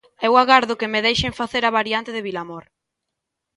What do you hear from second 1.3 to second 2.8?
facer a variante de Vilamor.